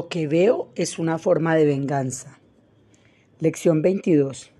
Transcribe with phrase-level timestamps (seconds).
[0.00, 2.40] Lo que veo es una forma de venganza.
[3.38, 4.50] Lección 22.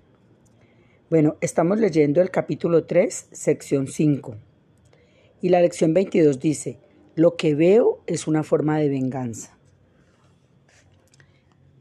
[1.09, 4.35] Bueno, estamos leyendo el capítulo 3, sección 5.
[5.41, 6.77] Y la lección 22 dice,
[7.15, 9.57] lo que veo es una forma de venganza.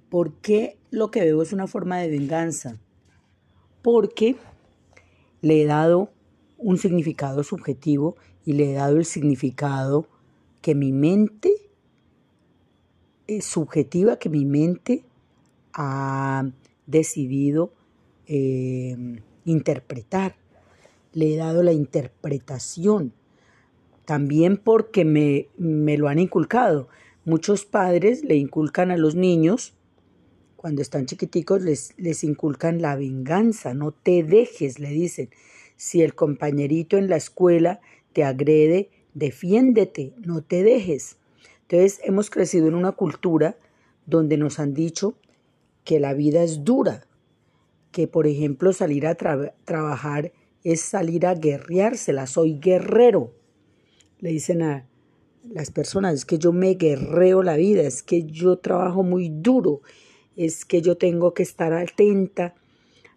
[0.09, 2.81] ¿Por qué lo que veo es una forma de venganza?
[3.83, 4.37] Porque
[5.42, 6.11] le he dado
[6.56, 10.06] un significado subjetivo y le he dado el significado
[10.62, 11.70] que mi mente
[13.37, 15.05] es subjetiva, que mi mente
[15.73, 16.48] ha
[16.87, 17.73] decidido
[18.27, 18.97] eh,
[19.45, 20.37] interpretar.
[21.12, 23.12] Le he dado la interpretación.
[24.05, 26.89] También porque me, me lo han inculcado.
[27.25, 29.75] Muchos padres le inculcan a los niños
[30.61, 35.31] cuando están chiquiticos les, les inculcan la venganza, no te dejes, le dicen.
[35.77, 37.81] Si el compañerito en la escuela
[38.12, 41.17] te agrede, defiéndete, no te dejes.
[41.71, 43.57] Entonces hemos crecido en una cultura
[44.07, 45.15] donde nos han dicho
[45.85, 47.07] que la vida es dura,
[47.93, 50.33] que por ejemplo salir a trabajar
[50.65, 53.33] es salir a guerreársela, soy guerrero.
[54.19, 54.87] Le dicen a
[55.48, 59.81] las personas, es que yo me guerreo la vida, es que yo trabajo muy duro
[60.37, 62.55] es que yo tengo que estar atenta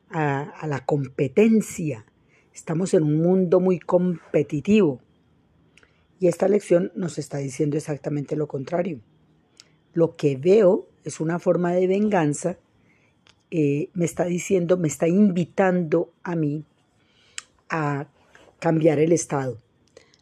[0.10, 2.06] a, la competencia.
[2.54, 5.00] Estamos en un mundo muy competitivo.
[6.20, 9.02] Y esta lección nos está diciendo exactamente lo contrario.
[9.94, 12.58] Lo que veo es una forma de venganza.
[13.52, 16.66] Eh, me está diciendo, me está invitando a mí
[17.70, 18.08] a
[18.60, 19.62] cambiar el estado,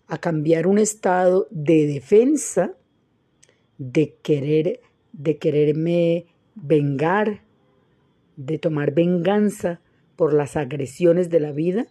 [0.08, 2.73] a cambiar un estado de defensa,
[3.78, 4.81] de querer,
[5.14, 6.25] de quererme
[6.56, 7.44] vengar,
[8.36, 9.81] de tomar venganza
[10.16, 11.88] por las agresiones de la vida,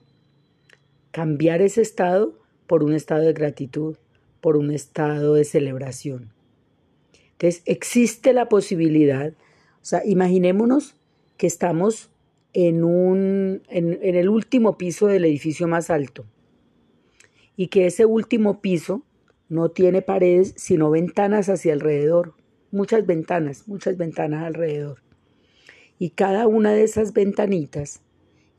[1.11, 2.40] cambiar ese estado
[2.71, 3.97] por un estado de gratitud,
[4.41, 6.33] por un estado de celebración.
[7.33, 10.95] Entonces, existe la posibilidad, o sea, imaginémonos
[11.37, 12.11] que estamos
[12.53, 16.25] en, un, en, en el último piso del edificio más alto
[17.57, 19.03] y que ese último piso
[19.49, 22.35] no tiene paredes sino ventanas hacia alrededor
[22.71, 25.03] muchas ventanas, muchas ventanas alrededor.
[25.99, 28.01] Y cada una de esas ventanitas,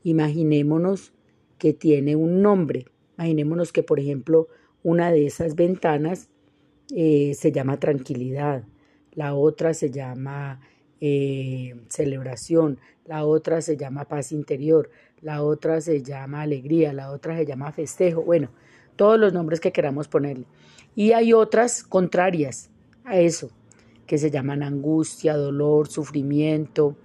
[0.04, 1.14] imaginémonos
[1.56, 2.88] que tiene un nombre.
[3.16, 4.48] Imaginémonos que, por ejemplo,
[4.82, 6.28] una de esas ventanas
[6.94, 8.64] eh, se llama tranquilidad,
[9.12, 10.60] la otra se llama
[11.00, 14.90] eh, celebración, la otra se llama paz interior,
[15.20, 18.50] la otra se llama alegría, la otra se llama festejo, bueno,
[18.96, 20.46] todos los nombres que queramos ponerle.
[20.94, 22.70] Y hay otras contrarias
[23.04, 23.50] a eso,
[24.06, 26.96] que se llaman angustia, dolor, sufrimiento,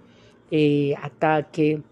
[0.50, 1.82] eh, ataque,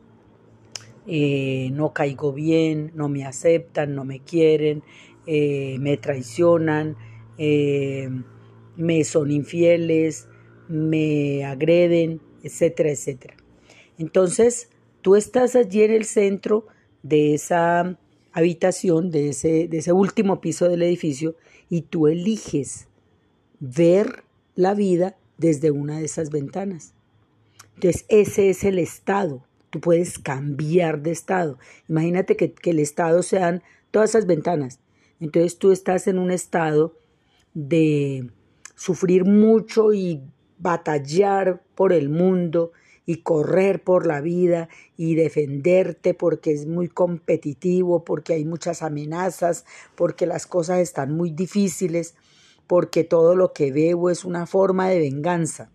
[1.06, 4.82] eh, no caigo bien, no me aceptan, no me quieren,
[5.26, 6.96] eh, me traicionan,
[7.38, 10.28] me son infieles,
[10.68, 13.36] me agreden, etcétera, etcétera.
[13.98, 14.70] Entonces,
[15.02, 16.66] tú estás allí en el centro
[17.02, 17.98] de esa
[18.32, 21.36] habitación, de ese, de ese último piso del edificio,
[21.68, 22.88] y tú eliges
[23.60, 24.24] ver
[24.54, 26.94] la vida desde una de esas ventanas.
[27.74, 29.45] Entonces, ese es el estado.
[29.78, 31.58] Puedes cambiar de estado.
[31.88, 34.80] Imagínate que, el estado sean todas esas ventanas.
[35.20, 36.94] Entonces tú estás en un estado
[37.54, 38.30] de
[38.74, 40.22] sufrir mucho y
[40.58, 42.72] batallar por el mundo
[43.06, 49.64] y correr por la vida y defenderte porque es muy competitivo, porque hay muchas amenazas,
[49.94, 52.14] porque las cosas están muy difíciles
[52.66, 55.70] porque todo lo que veo es una forma de venganza.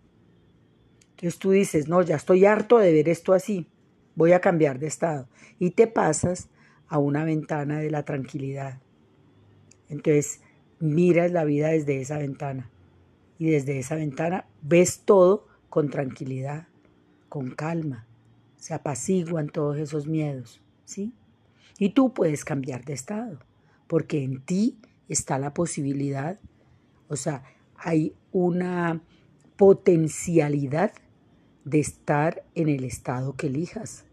[1.12, 3.68] Entonces tú dices, no, ya estoy harto de ver esto así,
[4.16, 5.28] voy a cambiar de estado.
[5.60, 6.50] Y te pasas
[6.88, 8.80] a una ventana de la tranquilidad.
[9.90, 10.42] Entonces
[10.80, 12.70] miras la vida desde esa ventana.
[13.38, 16.68] Y desde esa ventana ves todo con tranquilidad,
[17.30, 18.06] con calma.
[18.58, 21.14] Se apaciguan todos esos miedos, ¿sí?
[21.80, 23.40] Y tú puedes cambiar de estado,
[23.88, 24.78] porque en ti
[25.08, 26.40] está la posibilidad
[27.12, 27.44] o sea,
[27.76, 29.02] hay una
[29.58, 30.94] potencialidad
[31.66, 34.06] de estar en el estado que elijas.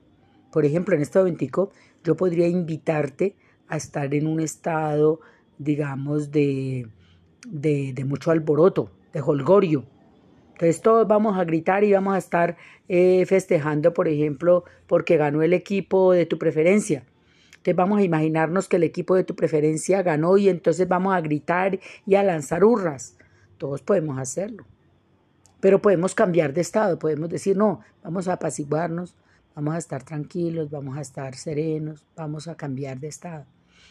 [0.52, 1.70] Por ejemplo, en este momentico
[2.04, 3.36] yo podría invitarte
[3.68, 5.20] a estar en un estado,
[5.58, 6.88] digamos, de,
[7.46, 9.84] de, mucho alboroto, de holgorio.
[10.52, 12.56] Entonces todos vamos a gritar y vamos a estar
[12.88, 17.04] eh, festejando, por ejemplo, porque ganó el equipo de tu preferencia.
[17.50, 21.20] Entonces vamos a imaginarnos que el equipo de tu preferencia ganó y entonces vamos a
[21.20, 23.16] gritar y a lanzar hurras.
[23.58, 24.64] Todos podemos hacerlo.
[25.60, 29.16] Pero podemos cambiar de estado, podemos decir, no, vamos a apaciguarnos,
[29.58, 33.44] vamos a estar tranquilos, vamos a estar serenos, vamos a cambiar de estado.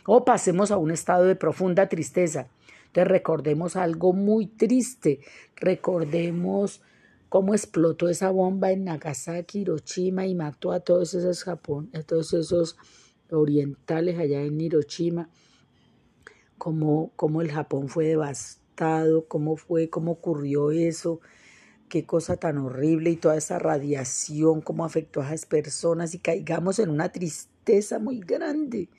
[0.06, 2.48] O pasemos a un estado de profunda tristeza.
[2.86, 5.20] Entonces recordemos algo muy triste.
[5.58, 6.82] Recordemos
[7.28, 12.32] cómo explotó esa bomba en Nagasaki, Hiroshima y mató a todos esos Japón, a todos
[12.32, 12.78] esos
[13.30, 15.30] orientales allá en Hiroshima.
[16.58, 21.20] Cómo, cómo el Japón fue devastado, cómo fue, cómo ocurrió eso
[21.90, 26.80] qué cosa tan horrible y toda esa radiación, cómo afectó a esas personas y caigamos
[26.80, 28.90] en una tristeza muy grande.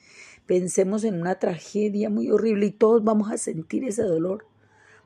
[0.46, 4.46] Pensemos en una tragedia muy horrible y todos vamos a sentir ese dolor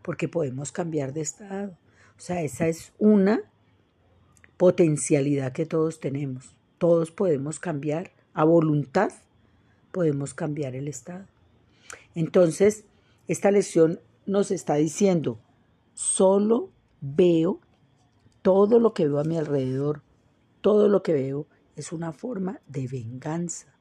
[0.03, 1.73] porque podemos cambiar de estado.
[2.17, 3.43] O sea, esa es una
[4.57, 6.57] potencialidad que todos tenemos.
[6.79, 9.11] Todos podemos cambiar a voluntad,
[9.91, 11.27] podemos cambiar el estado.
[12.15, 12.85] Entonces,
[13.29, 15.39] esta lección nos está diciendo,
[15.95, 16.71] solo
[17.01, 17.61] veo
[18.43, 20.03] todo lo que veo a mi alrededor,
[20.61, 21.47] todo lo que veo
[21.77, 23.75] es una forma de venganza.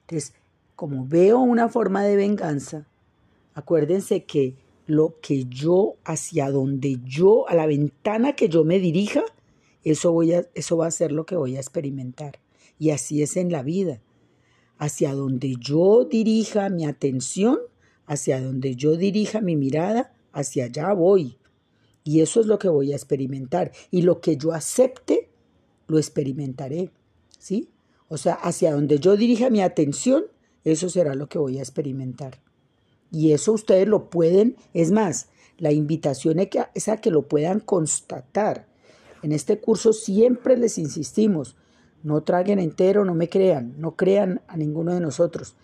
[0.00, 0.34] Entonces,
[0.74, 2.86] como veo una forma de venganza,
[3.54, 4.54] acuérdense que
[4.86, 9.22] lo que yo, hacia donde yo, a la ventana que yo me dirija,
[9.82, 12.38] eso, voy a, eso va a ser lo que voy a experimentar.
[12.78, 14.00] Y así es en la vida.
[14.78, 17.58] Hacia donde yo dirija mi atención,
[18.06, 21.38] hacia donde yo dirija mi mirada, hacia allá voy.
[22.06, 23.72] Y eso es lo que voy a experimentar.
[23.90, 25.28] Y lo que yo acepte,
[25.88, 26.92] lo experimentaré.
[27.36, 27.68] ¿Sí?
[28.08, 30.26] O sea, hacia donde yo dirija mi atención,
[30.62, 32.38] eso será lo que voy a experimentar.
[33.10, 36.38] Y eso ustedes lo pueden, es más, la invitación
[36.74, 38.68] es a que lo puedan constatar.
[39.24, 41.56] En este curso siempre les insistimos,
[42.04, 45.56] no traguen entero, no me crean, no crean a ninguno de nosotros.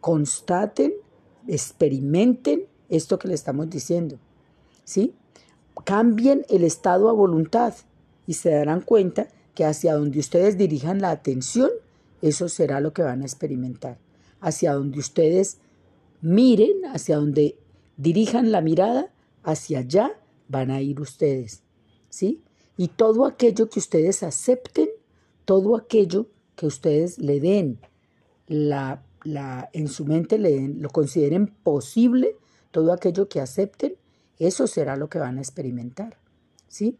[0.00, 0.94] Constaten,
[1.46, 4.18] experimenten esto que le estamos diciendo.
[4.84, 5.14] ¿Sí?
[5.84, 7.74] Cambien el estado a voluntad
[8.26, 11.70] y se darán cuenta que hacia donde ustedes dirijan la atención,
[12.22, 13.98] eso será lo que van a experimentar.
[14.40, 15.58] Hacia donde ustedes
[16.20, 17.58] miren, hacia donde
[17.96, 19.12] dirijan la mirada,
[19.42, 20.12] hacia allá
[20.48, 21.62] van a ir ustedes.
[22.08, 22.42] ¿Sí?
[22.76, 24.88] Y todo aquello que ustedes acepten,
[25.44, 27.78] todo aquello que ustedes le den,
[28.46, 32.36] la, la, en su mente le den, lo consideren posible,
[32.70, 33.94] todo aquello que acepten,
[34.40, 36.16] eso será lo que van a experimentar.
[36.66, 36.98] ¿Sí?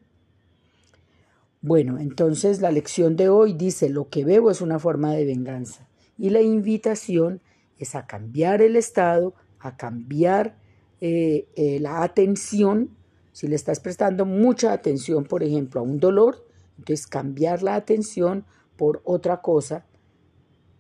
[1.63, 5.89] Bueno, entonces la lección de hoy dice, lo que veo es una forma de venganza.
[6.17, 7.41] Y la invitación
[7.79, 10.57] es a cambiar el estado, a cambiar
[11.01, 12.91] eh, eh, la atención.
[13.33, 16.47] Si le estás prestando mucha atención, por ejemplo, a un dolor,
[16.79, 18.45] entonces cambiar la atención
[18.77, 19.87] por otra cosa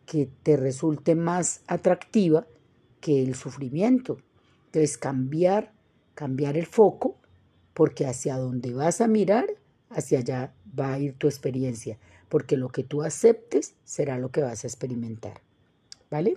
[0.06, 2.46] que te resulte más atractiva
[3.00, 4.18] que el sufrimiento.
[4.66, 5.72] Entonces cambiar
[6.20, 7.16] cambiar el foco,
[7.72, 9.46] porque hacia donde vas a mirar,
[9.88, 11.96] hacia allá va a ir tu experiencia,
[12.28, 15.40] porque lo que tú aceptes será lo que vas a experimentar.
[16.10, 16.36] ¿Vale?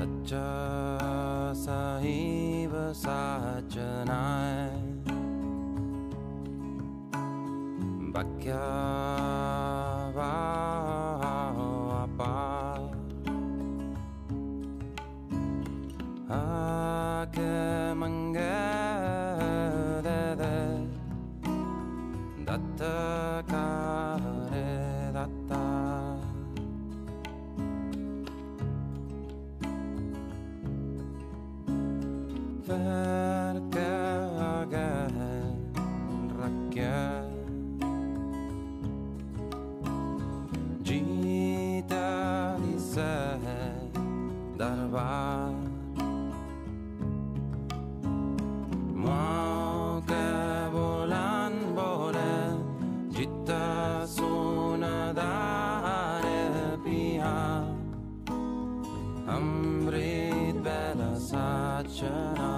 [0.00, 0.44] सच्चा
[1.62, 4.70] साहिब साचनाय
[8.14, 8.62] बक्या
[16.38, 17.52] आके
[18.00, 18.56] मंगे
[22.48, 22.82] दत्त
[23.52, 23.99] का
[62.02, 62.49] Yeah.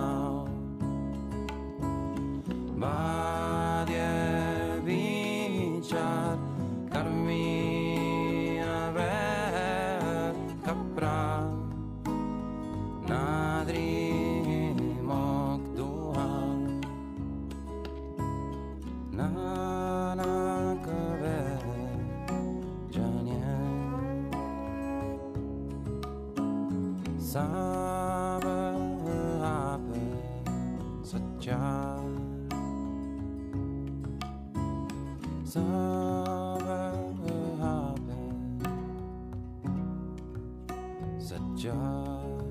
[41.62, 42.42] job.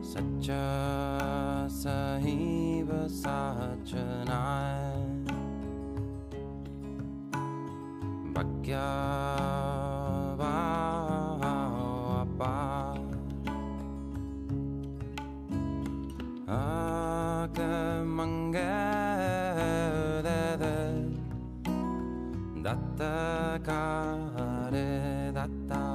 [0.00, 3.49] Sacha Sahiba Sahiba.
[25.68, 25.89] Ta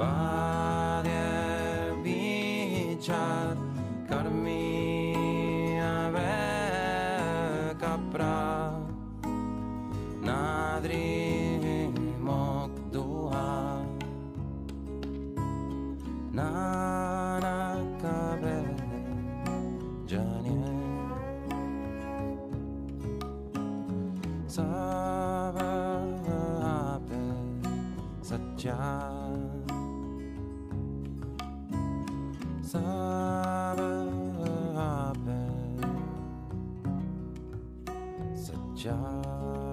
[0.00, 0.39] Bye.
[38.80, 39.69] 家想。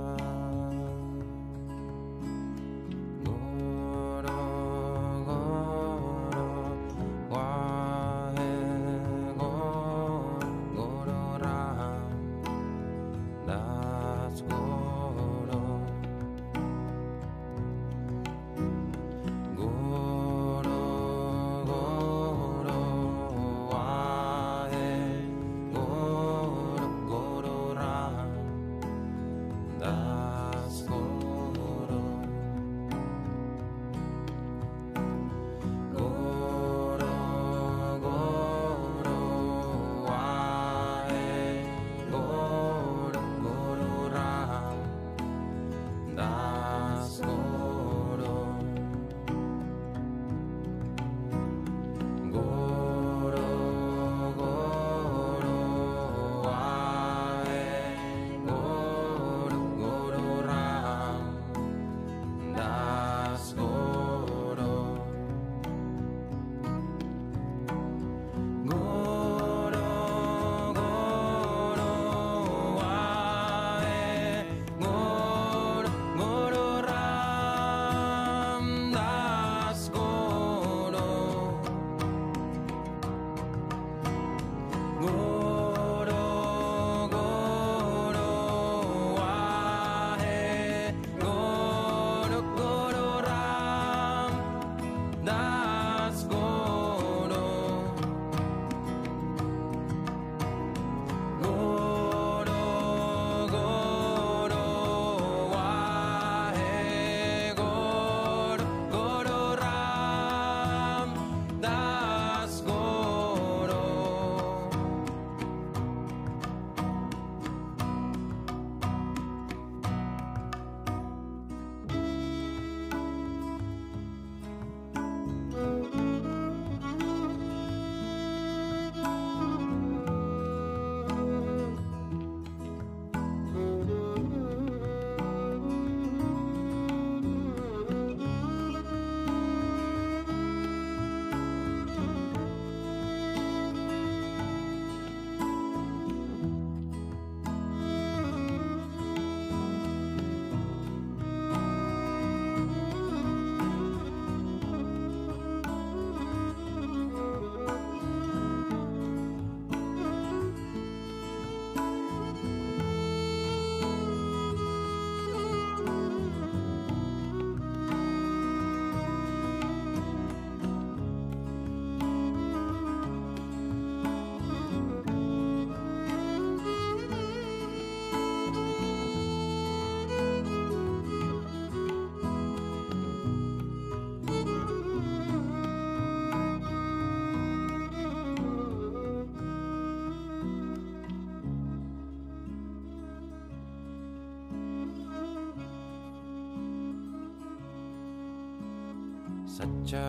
[199.57, 200.07] सच्चा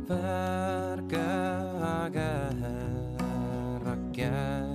[0.07, 4.74] verga, guerra, guerra.